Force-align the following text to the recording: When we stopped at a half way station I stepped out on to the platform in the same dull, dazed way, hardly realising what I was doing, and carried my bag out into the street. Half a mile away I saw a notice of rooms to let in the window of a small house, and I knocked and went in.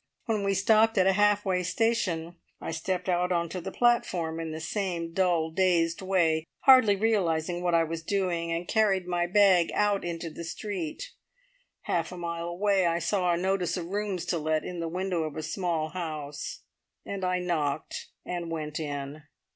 When 0.25 0.43
we 0.43 0.55
stopped 0.55 0.97
at 0.97 1.05
a 1.05 1.13
half 1.13 1.45
way 1.45 1.61
station 1.61 2.35
I 2.59 2.71
stepped 2.71 3.07
out 3.07 3.31
on 3.31 3.49
to 3.49 3.61
the 3.61 3.71
platform 3.71 4.39
in 4.39 4.51
the 4.51 4.59
same 4.59 5.13
dull, 5.13 5.51
dazed 5.51 6.01
way, 6.01 6.47
hardly 6.61 6.95
realising 6.95 7.61
what 7.61 7.75
I 7.75 7.83
was 7.83 8.01
doing, 8.01 8.51
and 8.51 8.67
carried 8.67 9.05
my 9.05 9.27
bag 9.27 9.71
out 9.75 10.03
into 10.03 10.31
the 10.31 10.43
street. 10.43 11.11
Half 11.81 12.11
a 12.11 12.17
mile 12.17 12.47
away 12.47 12.87
I 12.87 12.97
saw 12.97 13.31
a 13.31 13.37
notice 13.37 13.77
of 13.77 13.89
rooms 13.89 14.25
to 14.25 14.39
let 14.39 14.63
in 14.63 14.79
the 14.79 14.87
window 14.89 15.21
of 15.21 15.35
a 15.35 15.43
small 15.43 15.89
house, 15.89 16.63
and 17.05 17.23
I 17.23 17.37
knocked 17.37 18.07
and 18.25 18.49
went 18.49 18.79
in. 18.79 19.21